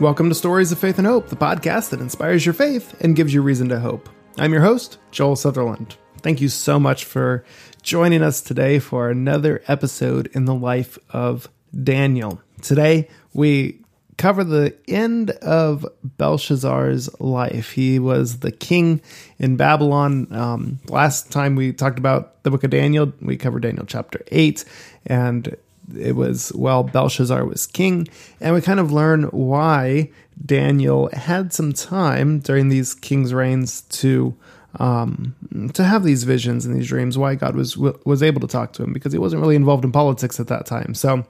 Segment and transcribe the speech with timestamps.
[0.00, 3.34] Welcome to Stories of Faith and Hope, the podcast that inspires your faith and gives
[3.34, 4.08] you reason to hope.
[4.38, 5.96] I'm your host, Joel Sutherland.
[6.22, 7.44] Thank you so much for
[7.82, 11.48] joining us today for another episode in the life of
[11.82, 12.40] Daniel.
[12.62, 13.80] Today, we
[14.18, 17.72] cover the end of Belshazzar's life.
[17.72, 19.00] He was the king
[19.40, 20.32] in Babylon.
[20.32, 24.64] Um, last time we talked about the book of Daniel, we covered Daniel chapter 8,
[25.06, 25.56] and
[25.96, 28.08] it was while Belshazzar was king,
[28.40, 30.10] and we kind of learn why
[30.44, 34.34] Daniel had some time during these kings' reigns to
[34.78, 35.34] um,
[35.74, 37.16] to have these visions and these dreams.
[37.16, 39.92] Why God was was able to talk to him because he wasn't really involved in
[39.92, 40.94] politics at that time.
[40.94, 41.24] So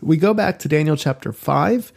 [0.00, 1.92] we go back to Daniel chapter five.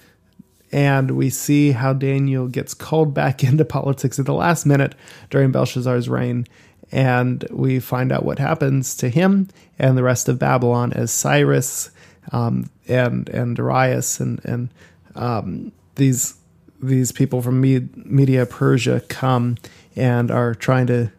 [0.72, 4.96] And we see how Daniel gets called back into politics at the last minute
[5.30, 6.48] during Belshazzar's reign
[6.94, 11.90] and we find out what happens to him and the rest of Babylon as Cyrus
[12.32, 14.70] um, and and Darius and and
[15.16, 16.36] um, these
[16.82, 19.58] these people from Media Persia come
[19.96, 21.12] and are trying to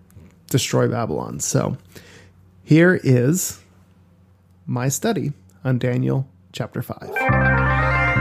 [0.51, 1.41] destroy Babylon.
[1.41, 1.77] So
[2.63, 3.61] here is
[4.67, 5.33] my study
[5.65, 8.15] on Daniel chapter 5.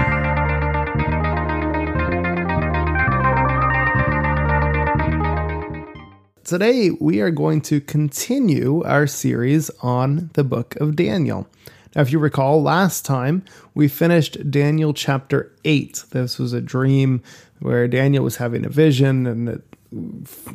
[6.43, 11.47] Today, we are going to continue our series on the book of Daniel.
[11.95, 16.05] Now, if you recall, last time we finished Daniel chapter 8.
[16.11, 17.22] This was a dream
[17.59, 19.63] where Daniel was having a vision and it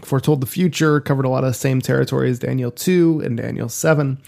[0.03, 3.69] foretold the future, covered a lot of the same territory as Daniel 2 and Daniel
[3.69, 4.21] 7.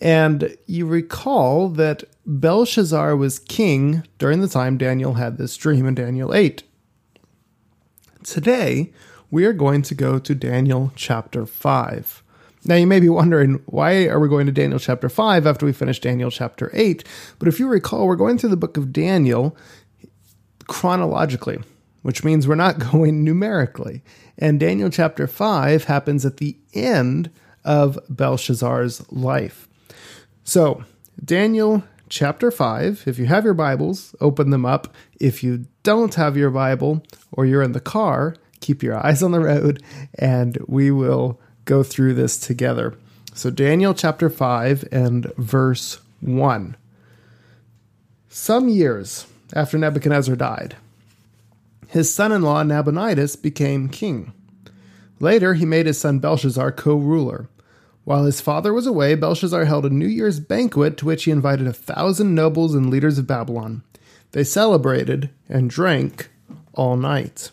[0.00, 5.94] And you recall that Belshazzar was king during the time Daniel had this dream in
[5.94, 6.64] Daniel 8.
[8.24, 8.92] Today,
[9.30, 12.21] we are going to go to Daniel chapter 5.
[12.64, 15.72] Now, you may be wondering, why are we going to Daniel chapter 5 after we
[15.72, 17.02] finish Daniel chapter 8?
[17.38, 19.56] But if you recall, we're going through the book of Daniel
[20.68, 21.58] chronologically,
[22.02, 24.02] which means we're not going numerically.
[24.38, 27.30] And Daniel chapter 5 happens at the end
[27.64, 29.68] of Belshazzar's life.
[30.44, 30.84] So,
[31.24, 34.94] Daniel chapter 5, if you have your Bibles, open them up.
[35.18, 39.32] If you don't have your Bible or you're in the car, keep your eyes on
[39.32, 39.82] the road
[40.16, 42.94] and we will go through this together.
[43.34, 46.76] So, Daniel chapter 5 and verse 1.
[48.28, 50.76] Some years after Nebuchadnezzar died,
[51.88, 54.32] his son in law Nabonidus became king.
[55.20, 57.48] Later, he made his son Belshazzar co ruler.
[58.04, 61.66] While his father was away, Belshazzar held a New Year's banquet to which he invited
[61.66, 63.82] a thousand nobles and leaders of Babylon.
[64.32, 66.30] They celebrated and drank
[66.74, 67.50] all night.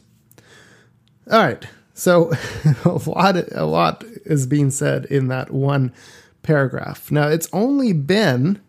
[1.29, 1.67] All right,
[1.99, 2.31] so
[2.85, 5.93] a lot, a lot is being said in that one
[6.43, 7.11] paragraph.
[7.11, 8.61] Now, it's only been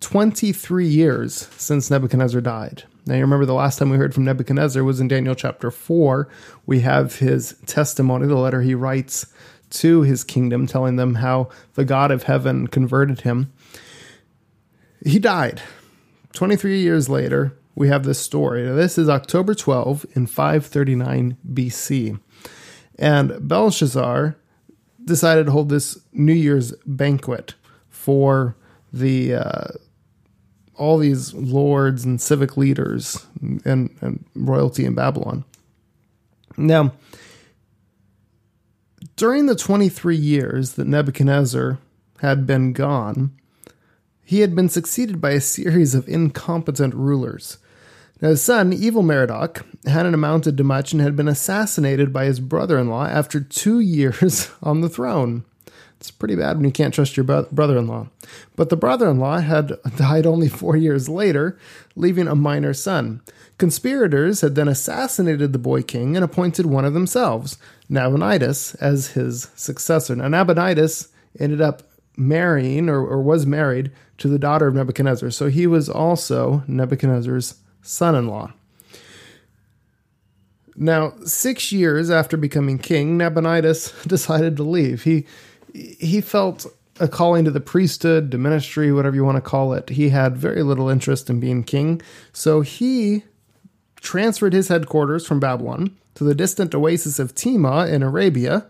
[0.00, 2.84] 23 years since Nebuchadnezzar died.
[3.06, 6.28] Now, you remember the last time we heard from Nebuchadnezzar was in Daniel chapter 4.
[6.66, 9.26] We have his testimony, the letter he writes
[9.70, 13.52] to his kingdom, telling them how the God of heaven converted him.
[15.04, 15.62] He died.
[16.34, 18.64] 23 years later, we have this story.
[18.64, 22.20] Now, this is October 12 in 539 BC.
[23.00, 24.36] And Belshazzar
[25.04, 27.54] decided to hold this New Year's banquet
[27.88, 28.56] for
[28.92, 29.68] the uh,
[30.76, 33.26] all these lords and civic leaders
[33.64, 35.44] and, and royalty in Babylon.
[36.56, 36.92] Now,
[39.16, 41.78] during the 23 years that Nebuchadnezzar
[42.20, 43.32] had been gone,
[44.24, 47.58] he had been succeeded by a series of incompetent rulers
[48.20, 52.38] now, his son, Evil Merodach, hadn't amounted to much and had been assassinated by his
[52.38, 55.44] brother in law after two years on the throne.
[55.98, 58.08] It's pretty bad when you can't trust your brother in law.
[58.56, 61.58] But the brother in law had died only four years later,
[61.94, 63.22] leaving a minor son.
[63.58, 67.58] Conspirators had then assassinated the boy king and appointed one of themselves,
[67.90, 70.16] Nabonidus, as his successor.
[70.16, 71.08] Now, Nabonidus
[71.38, 71.82] ended up
[72.16, 77.59] marrying or, or was married to the daughter of Nebuchadnezzar, so he was also Nebuchadnezzar's
[77.82, 78.52] son in law.
[80.76, 85.02] Now, six years after becoming king, Nabonidus decided to leave.
[85.02, 85.26] He
[85.72, 86.66] he felt
[86.98, 89.90] a calling to the priesthood, to ministry, whatever you want to call it.
[89.90, 93.24] He had very little interest in being king, so he
[94.00, 98.66] transferred his headquarters from Babylon to the distant oasis of Tema in Arabia,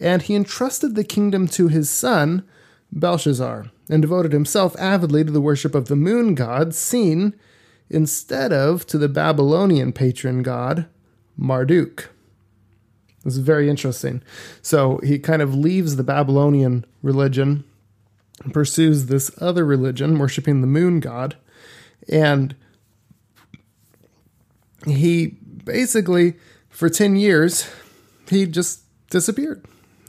[0.00, 2.44] and he entrusted the kingdom to his son
[2.92, 7.34] Belshazzar, and devoted himself avidly to the worship of the moon god, Sin,
[7.90, 10.86] instead of to the Babylonian patron god,
[11.36, 12.10] Marduk.
[13.24, 14.22] This is very interesting.
[14.62, 17.64] So he kind of leaves the Babylonian religion
[18.42, 21.36] and pursues this other religion, worshiping the moon god.
[22.08, 22.54] And
[24.86, 25.26] he
[25.64, 26.34] basically,
[26.70, 27.68] for 10 years,
[28.28, 29.64] he just disappeared.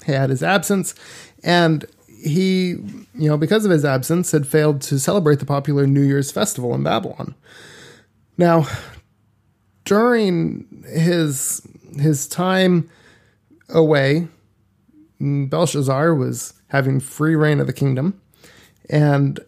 [0.06, 0.96] He had his absence,
[1.44, 1.86] and
[2.21, 6.31] he, you know, because of his absence, had failed to celebrate the popular New Year's
[6.31, 7.36] festival in Babylon.
[8.38, 8.68] Now,
[9.86, 11.62] during his
[11.98, 12.89] his time
[13.69, 14.27] away,
[15.19, 18.21] Belshazzar was having free reign of the kingdom,
[18.89, 19.39] and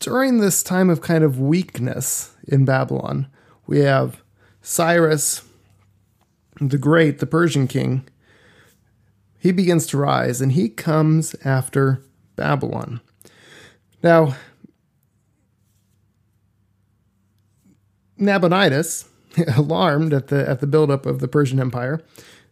[0.00, 3.28] during this time of kind of weakness in Babylon,
[3.66, 4.22] we have
[4.60, 5.42] Cyrus
[6.60, 8.06] the Great, the Persian king.
[9.42, 12.00] He begins to rise and he comes after
[12.36, 13.00] Babylon.
[14.00, 14.36] Now,
[18.16, 19.08] Nabonidus,
[19.56, 22.00] alarmed at the at the buildup of the Persian Empire,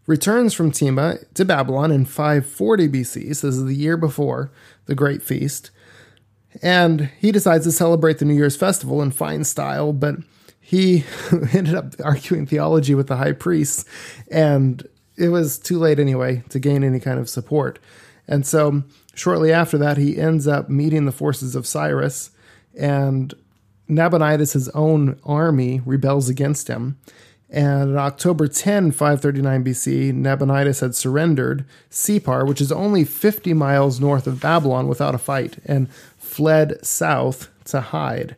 [0.08, 3.37] returns from Tema to Babylon in 540 BC.
[3.37, 4.50] So this is the year before
[4.87, 5.70] the Great Feast.
[6.60, 10.16] And he decides to celebrate the New Year's festival in fine style, but
[10.58, 11.04] he
[11.52, 13.84] ended up arguing theology with the high priests,
[14.28, 14.88] and
[15.20, 17.78] it was too late anyway to gain any kind of support.
[18.26, 18.84] And so,
[19.14, 22.31] shortly after that, he ends up meeting the forces of Cyrus,
[22.78, 23.34] and
[23.88, 26.99] Nabonidus' own army rebels against him.
[27.50, 34.00] And on October 10, 539 BC, Nabonidus had surrendered Sippar, which is only 50 miles
[34.00, 38.37] north of Babylon, without a fight, and fled south to hide.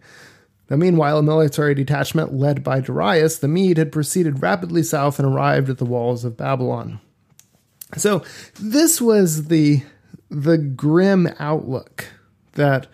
[0.70, 5.28] Now, meanwhile, a military detachment led by Darius the Mede had proceeded rapidly south and
[5.28, 7.00] arrived at the walls of Babylon.
[7.96, 8.24] So,
[8.60, 9.82] this was the,
[10.30, 12.06] the grim outlook
[12.52, 12.86] that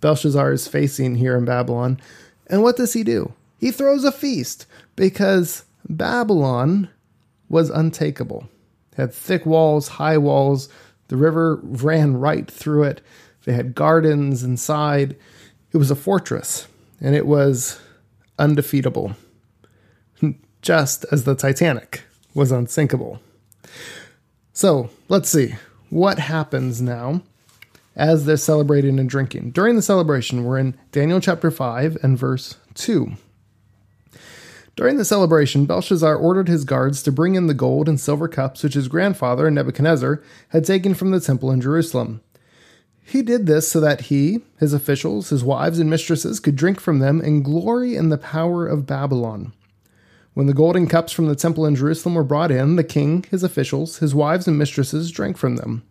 [0.00, 2.00] Belshazzar is facing here in Babylon.
[2.46, 3.32] And what does he do?
[3.58, 4.66] He throws a feast
[4.96, 6.88] because Babylon
[7.48, 8.48] was untakeable.
[8.92, 10.68] It had thick walls, high walls,
[11.08, 13.00] the river ran right through it.
[13.44, 15.16] They had gardens inside.
[15.72, 16.66] It was a fortress,
[17.00, 17.80] and it was
[18.38, 19.14] undefeatable,
[20.62, 22.02] just as the Titanic
[22.34, 23.20] was unsinkable.
[24.52, 25.54] So let's see
[25.90, 27.22] what happens now
[27.96, 29.50] as they're celebrating and drinking.
[29.52, 33.12] During the celebration, we're in Daniel chapter 5 and verse 2.
[34.76, 38.64] During the celebration, Belshazzar ordered his guards to bring in the gold and silver cups
[38.64, 42.22] which his grandfather, Nebuchadnezzar, had taken from the temple in Jerusalem.
[43.06, 47.00] He did this so that he, his officials, his wives, and mistresses could drink from
[47.00, 49.52] them and glory in the power of Babylon.
[50.32, 53.44] When the golden cups from the temple in Jerusalem were brought in, the king, his
[53.44, 55.84] officials, his wives, and mistresses drank from them.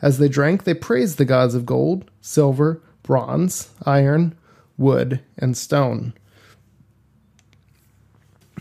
[0.00, 4.36] As they drank, they praised the gods of gold, silver, bronze, iron,
[4.76, 6.12] wood, and stone.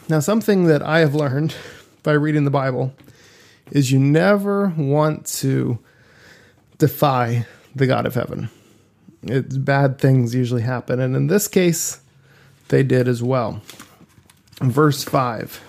[0.07, 1.55] Now, something that I have learned
[2.03, 2.93] by reading the Bible
[3.69, 5.77] is you never want to
[6.77, 7.45] defy
[7.75, 8.49] the God of heaven.
[9.23, 12.01] It's bad things usually happen, and in this case,
[12.69, 13.61] they did as well.
[14.61, 15.61] Verse 5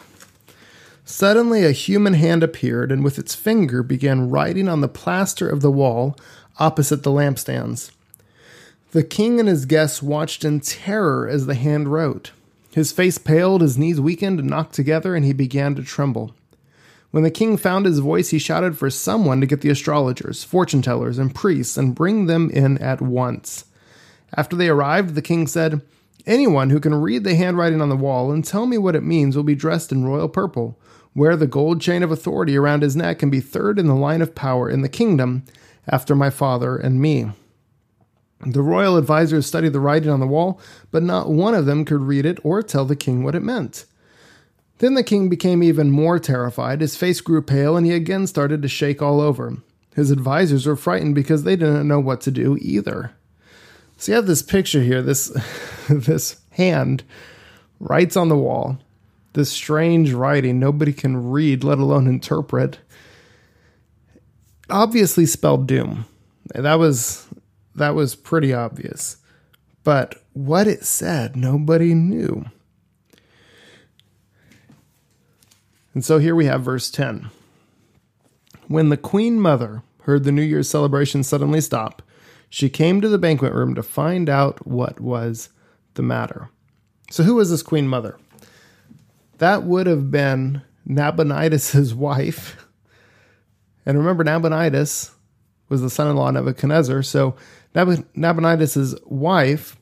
[1.04, 5.60] Suddenly a human hand appeared, and with its finger began writing on the plaster of
[5.60, 6.16] the wall
[6.58, 7.90] opposite the lampstands.
[8.92, 12.30] The king and his guests watched in terror as the hand wrote.
[12.72, 16.34] His face paled, his knees weakened and knocked together, and he began to tremble.
[17.12, 20.80] When the king found his voice, he shouted for someone to get the astrologers, fortune
[20.80, 23.66] tellers, and priests and bring them in at once.
[24.34, 25.82] After they arrived, the king said,
[26.26, 29.36] Anyone who can read the handwriting on the wall and tell me what it means
[29.36, 30.78] will be dressed in royal purple,
[31.14, 34.22] wear the gold chain of authority around his neck, and be third in the line
[34.22, 35.44] of power in the kingdom
[35.86, 37.30] after my father and me.
[38.46, 40.58] The royal advisers studied the writing on the wall,
[40.90, 43.84] but not one of them could read it or tell the king what it meant.
[44.82, 46.80] Then the king became even more terrified.
[46.80, 49.58] His face grew pale, and he again started to shake all over.
[49.94, 53.12] His advisers were frightened because they didn't know what to do either.
[53.96, 55.28] So you have this picture here, this
[55.88, 57.04] this hand
[57.78, 58.76] writes on the wall,
[59.34, 62.80] this strange writing nobody can read, let alone interpret.
[64.68, 66.06] Obviously spelled doom.
[66.56, 67.28] That was
[67.76, 69.18] that was pretty obvious.
[69.84, 72.46] But what it said, nobody knew.
[75.94, 77.30] And so here we have verse 10.
[78.68, 82.02] When the queen mother heard the New Year's celebration suddenly stop,
[82.48, 85.50] she came to the banquet room to find out what was
[85.94, 86.50] the matter.
[87.10, 88.18] So, who was this queen mother?
[89.38, 92.66] That would have been Nabonidus' wife.
[93.84, 95.12] And remember, Nabonidus
[95.68, 97.02] was the son in law of Nebuchadnezzar.
[97.02, 97.36] So,
[97.74, 99.76] Nabonidus' wife,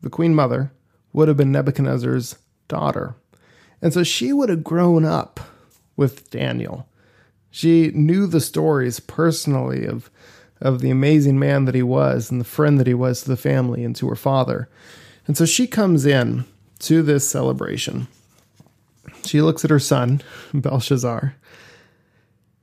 [0.00, 0.72] the queen mother,
[1.12, 2.36] would have been Nebuchadnezzar's
[2.68, 3.16] daughter.
[3.82, 5.40] And so she would have grown up
[5.96, 6.88] with Daniel.
[7.50, 10.10] She knew the stories personally of,
[10.60, 13.36] of the amazing man that he was and the friend that he was to the
[13.36, 14.68] family and to her father.
[15.26, 16.44] And so she comes in
[16.80, 18.06] to this celebration.
[19.24, 20.22] She looks at her son,
[20.54, 21.34] Belshazzar.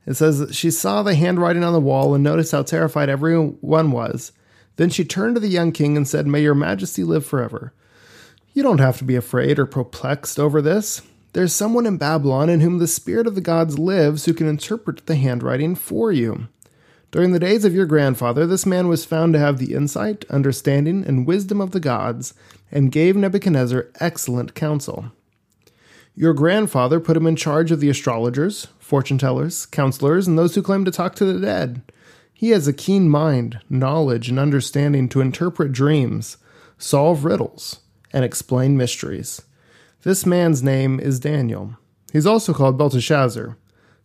[0.06, 3.90] It says that she saw the handwriting on the wall and noticed how terrified everyone
[3.92, 4.32] was.
[4.76, 7.72] Then she turned to the young king and said, May your majesty live forever.
[8.52, 11.02] You don't have to be afraid or perplexed over this.
[11.32, 15.06] There's someone in Babylon in whom the spirit of the gods lives who can interpret
[15.06, 16.48] the handwriting for you.
[17.12, 21.04] During the days of your grandfather, this man was found to have the insight, understanding,
[21.04, 22.34] and wisdom of the gods,
[22.72, 25.12] and gave Nebuchadnezzar excellent counsel.
[26.16, 30.62] Your grandfather put him in charge of the astrologers, fortune tellers, counselors, and those who
[30.62, 31.82] claim to talk to the dead.
[32.32, 36.36] He has a keen mind, knowledge, and understanding to interpret dreams,
[36.78, 37.80] solve riddles,
[38.12, 39.42] and explain mysteries.
[40.02, 41.76] This man's name is Daniel.
[42.12, 43.56] He's also called Belteshazzar.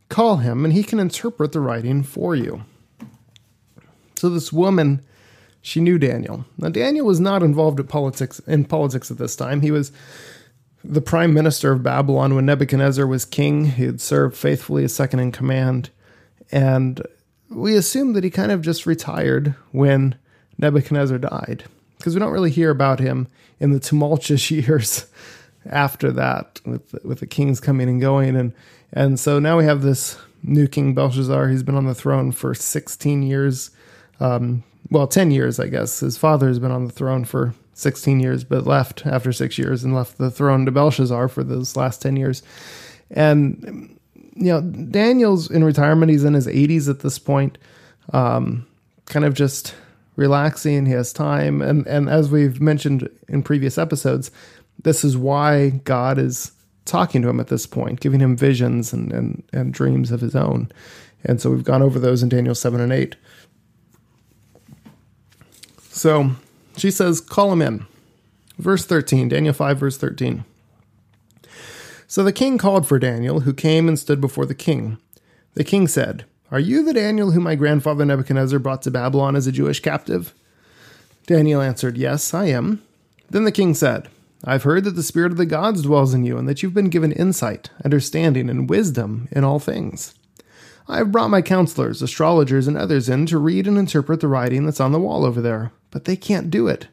[0.09, 2.65] Call him, and he can interpret the writing for you.
[4.15, 5.01] So this woman,
[5.62, 6.45] she knew Daniel.
[6.57, 9.62] Now Daniel was not involved in politics in politics at this time.
[9.62, 9.91] He was
[10.83, 13.65] the prime minister of Babylon when Nebuchadnezzar was king.
[13.65, 15.89] He had served faithfully as second in command,
[16.51, 17.01] and
[17.50, 20.15] we assume that he kind of just retired when
[20.57, 21.63] Nebuchadnezzar died
[21.97, 23.27] because we don't really hear about him
[23.59, 25.05] in the tumultuous years
[25.69, 28.35] after that with with the kings coming and going.
[28.35, 28.53] And
[28.93, 31.47] and so now we have this new king Belshazzar.
[31.49, 33.71] He's been on the throne for 16 years
[34.19, 35.99] um, well 10 years I guess.
[35.99, 39.83] His father has been on the throne for 16 years but left after 6 years
[39.83, 42.43] and left the throne to Belshazzar for those last 10 years.
[43.11, 43.97] And
[44.35, 46.11] you know Daniel's in retirement.
[46.11, 47.57] He's in his 80s at this point.
[48.13, 48.67] Um,
[49.05, 49.73] kind of just
[50.15, 54.31] relaxing he has time and and as we've mentioned in previous episodes
[54.84, 56.51] this is why God is
[56.86, 60.36] talking to him at this point, giving him visions and, and, and dreams of his
[60.36, 60.72] own.
[61.24, 63.15] And so we've gone over those in Daniel 7 and 8.
[65.89, 66.31] So
[66.77, 67.86] she says, Call him in.
[68.57, 70.45] Verse 13, Daniel 5, verse 13.
[72.07, 74.98] So the king called for Daniel, who came and stood before the king.
[75.55, 79.47] The king said, Are you the Daniel whom my grandfather Nebuchadnezzar brought to Babylon as
[79.47, 80.33] a Jewish captive?
[81.25, 82.83] Daniel answered, Yes, I am.
[83.29, 84.07] Then the king said,
[84.43, 86.89] I've heard that the Spirit of the gods dwells in you, and that you've been
[86.89, 90.13] given insight, understanding, and wisdom in all things.
[90.87, 94.65] I have brought my counselors, astrologers, and others in to read and interpret the writing
[94.65, 96.87] that's on the wall over there, but they can't do it.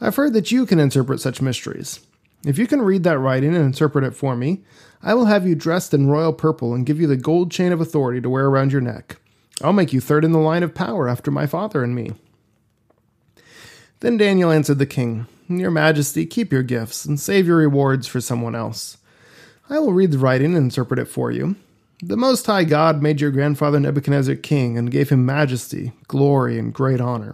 [0.00, 2.06] I've heard that you can interpret such mysteries.
[2.46, 4.62] If you can read that writing and interpret it for me,
[5.02, 7.80] I will have you dressed in royal purple and give you the gold chain of
[7.80, 9.16] authority to wear around your neck.
[9.62, 12.12] I'll make you third in the line of power after my father and me.
[13.98, 18.20] Then Daniel answered the king, Your Majesty, keep your gifts and save your rewards for
[18.20, 18.98] someone else.
[19.68, 21.56] I will read the writing and interpret it for you.
[22.00, 26.72] The Most High God made your grandfather Nebuchadnezzar king and gave him majesty, glory, and
[26.72, 27.32] great honor.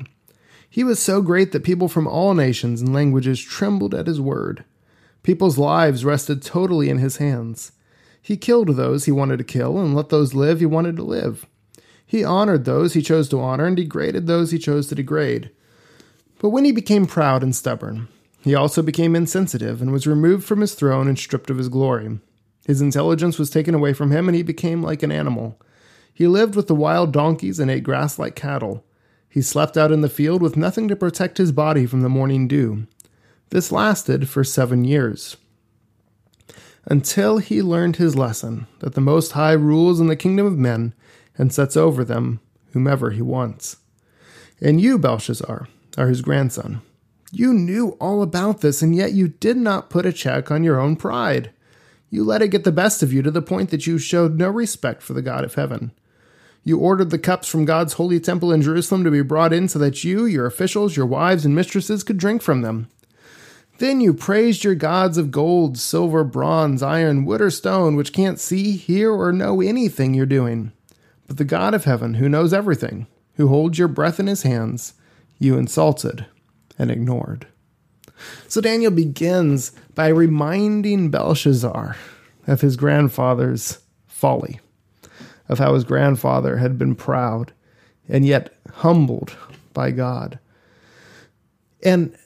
[0.70, 4.64] He was so great that people from all nations and languages trembled at his word.
[5.22, 7.72] People's lives rested totally in his hands.
[8.20, 11.46] He killed those he wanted to kill and let those live he wanted to live.
[12.06, 15.50] He honored those he chose to honor and degraded those he chose to degrade.
[16.38, 18.08] But when he became proud and stubborn,
[18.42, 22.18] he also became insensitive and was removed from his throne and stripped of his glory.
[22.66, 25.60] His intelligence was taken away from him, and he became like an animal.
[26.12, 28.84] He lived with the wild donkeys and ate grass like cattle.
[29.28, 32.48] He slept out in the field with nothing to protect his body from the morning
[32.48, 32.86] dew.
[33.52, 35.36] This lasted for seven years.
[36.86, 40.94] Until he learned his lesson that the Most High rules in the kingdom of men
[41.36, 42.40] and sets over them
[42.72, 43.76] whomever he wants.
[44.62, 45.68] And you, Belshazzar,
[45.98, 46.80] are his grandson.
[47.30, 50.80] You knew all about this, and yet you did not put a check on your
[50.80, 51.50] own pride.
[52.08, 54.48] You let it get the best of you to the point that you showed no
[54.48, 55.92] respect for the God of heaven.
[56.64, 59.78] You ordered the cups from God's holy temple in Jerusalem to be brought in so
[59.78, 62.88] that you, your officials, your wives, and mistresses could drink from them.
[63.82, 68.38] Then you praised your gods of gold, silver, bronze, iron, wood, or stone, which can't
[68.38, 70.70] see, hear, or know anything you're doing.
[71.26, 74.94] But the God of heaven, who knows everything, who holds your breath in his hands,
[75.40, 76.26] you insulted
[76.78, 77.48] and ignored.
[78.46, 81.96] So Daniel begins by reminding Belshazzar
[82.46, 84.60] of his grandfather's folly,
[85.48, 87.52] of how his grandfather had been proud
[88.08, 89.36] and yet humbled
[89.72, 90.38] by God.
[91.82, 92.16] And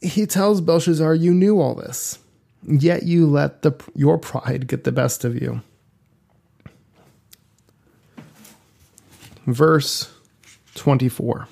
[0.00, 2.18] he tells Belshazzar, You knew all this,
[2.62, 5.62] yet you let the, your pride get the best of you.
[9.46, 10.12] Verse
[10.74, 11.48] 24.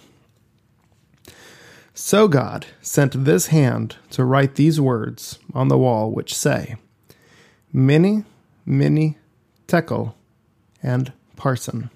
[1.95, 6.77] So God sent this hand to write these words on the wall, which say,
[7.73, 8.25] Mene,
[8.65, 9.17] Mene,
[9.67, 10.15] Tekel,
[10.83, 11.91] and Parsin.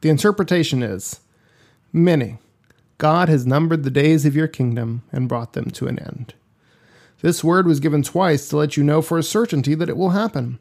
[0.00, 1.20] The interpretation is,
[1.92, 2.38] Mene,
[3.04, 6.32] God has numbered the days of your kingdom and brought them to an end.
[7.20, 10.12] This word was given twice to let you know for a certainty that it will
[10.12, 10.58] happen.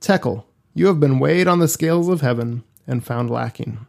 [0.00, 3.84] Tekel, you have been weighed on the scales of heaven and found lacking.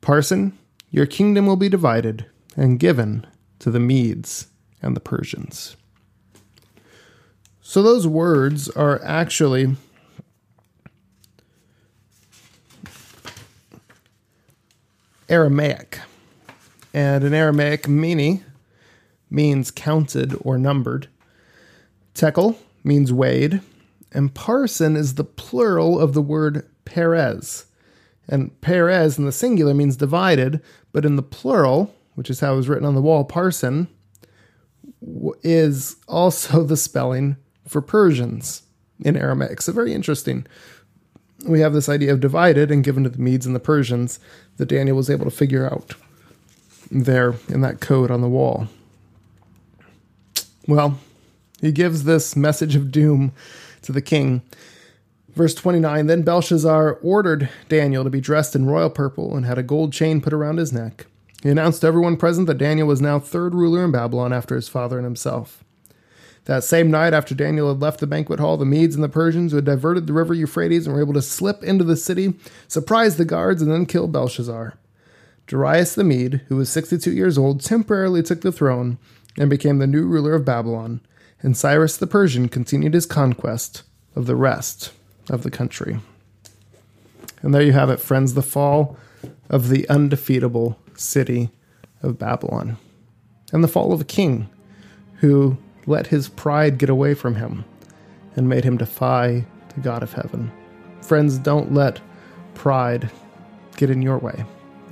[0.00, 0.52] Parsin,
[0.90, 2.24] your kingdom will be divided
[2.56, 3.26] and given
[3.58, 4.46] to the Medes
[4.80, 5.76] and the Persians.
[7.60, 9.76] So those words are actually
[15.28, 16.00] Aramaic.
[16.96, 18.42] And in Aramaic, mene
[19.28, 21.08] means counted or numbered.
[22.14, 23.60] Tekel means weighed.
[24.12, 27.66] And parsin is the plural of the word Peres.
[28.26, 30.62] And Peres in the singular means divided,
[30.92, 33.88] but in the plural, which is how it was written on the wall, parsin,
[35.42, 37.36] is also the spelling
[37.68, 38.62] for Persians
[39.04, 39.60] in Aramaic.
[39.60, 40.46] So very interesting.
[41.46, 44.18] We have this idea of divided and given to the Medes and the Persians
[44.56, 45.94] that Daniel was able to figure out
[46.90, 48.68] there in that code on the wall.
[50.66, 50.98] Well,
[51.60, 53.32] he gives this message of doom
[53.82, 54.42] to the king.
[55.34, 59.62] Verse 29 Then Belshazzar ordered Daniel to be dressed in royal purple and had a
[59.62, 61.06] gold chain put around his neck.
[61.42, 64.68] He announced to everyone present that Daniel was now third ruler in Babylon after his
[64.68, 65.62] father and himself.
[66.46, 69.50] That same night, after Daniel had left the banquet hall, the Medes and the Persians,
[69.50, 72.34] who had diverted the river Euphrates and were able to slip into the city,
[72.68, 74.74] surprised the guards and then killed Belshazzar.
[75.46, 78.98] Darius the Mede, who was 62 years old, temporarily took the throne
[79.38, 81.00] and became the new ruler of Babylon,
[81.40, 83.82] and Cyrus the Persian continued his conquest
[84.14, 84.92] of the rest
[85.30, 86.00] of the country.
[87.42, 88.96] And there you have it, friends, the fall
[89.48, 91.50] of the undefeatable city
[92.02, 92.76] of Babylon,
[93.52, 94.48] and the fall of a king
[95.20, 97.64] who let his pride get away from him
[98.34, 100.50] and made him defy the God of heaven.
[101.02, 102.00] Friends, don't let
[102.54, 103.10] pride
[103.76, 104.44] get in your way.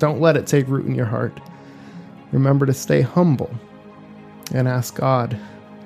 [0.05, 1.41] Don't let it take root in your heart.
[2.31, 3.51] Remember to stay humble
[4.53, 5.35] and ask God,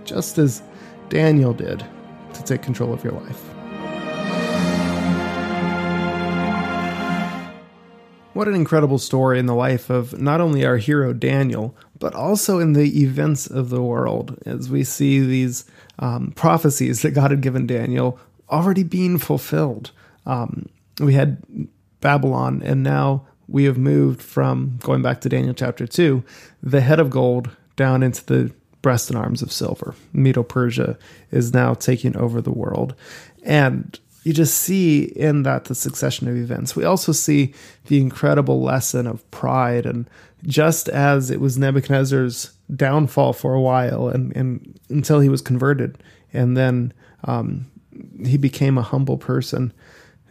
[0.05, 0.61] just as
[1.09, 1.87] Daniel did,
[2.33, 3.41] to take control of your life.
[8.35, 12.59] What an incredible story in the life of not only our hero Daniel, but also
[12.59, 15.65] in the events of the world as we see these
[16.01, 18.19] um, prophecies that God had given Daniel
[18.51, 19.93] already being fulfilled.
[20.27, 21.41] Um, we had
[22.01, 26.23] Babylon, and now we have moved from going back to Daniel chapter 2,
[26.63, 29.95] the head of gold down into the breast and arms of silver.
[30.13, 30.99] Medo Persia
[31.31, 32.95] is now taking over the world.
[33.43, 36.77] And you just see in that the succession of events.
[36.77, 37.55] We also see
[37.87, 39.87] the incredible lesson of pride.
[39.87, 40.09] And
[40.47, 46.03] just as it was Nebuchadnezzar's downfall for a while and, and until he was converted,
[46.33, 46.93] and then
[47.25, 47.71] um,
[48.25, 49.73] he became a humble person,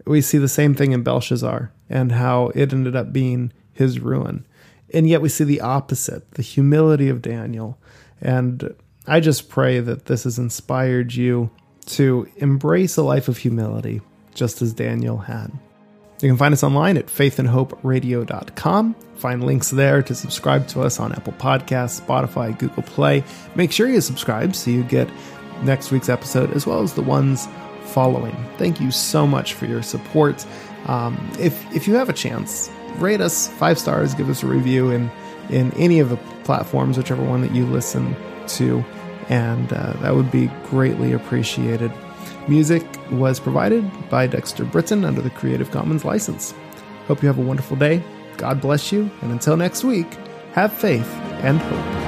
[0.07, 4.45] we see the same thing in Belshazzar and how it ended up being his ruin.
[4.93, 7.77] And yet we see the opposite the humility of Daniel.
[8.21, 8.73] And
[9.05, 11.49] I just pray that this has inspired you
[11.87, 14.01] to embrace a life of humility,
[14.33, 15.51] just as Daniel had.
[16.21, 18.95] You can find us online at faithandhoperadio.com.
[19.15, 23.23] Find links there to subscribe to us on Apple Podcasts, Spotify, Google Play.
[23.55, 25.07] Make sure you subscribe so you get
[25.63, 27.47] next week's episode as well as the ones
[27.97, 28.35] following.
[28.59, 30.45] Thank you so much for your support.
[30.85, 34.91] Um, if if you have a chance, rate us five stars, give us a review
[34.91, 35.09] in
[35.49, 38.15] in any of the platforms, whichever one that you listen
[38.59, 38.85] to
[39.29, 41.91] and uh, that would be greatly appreciated.
[42.47, 46.53] Music was provided by Dexter Britain under the Creative Commons license.
[47.07, 48.03] Hope you have a wonderful day.
[48.37, 50.07] God bless you, and until next week,
[50.53, 52.06] have faith and hope.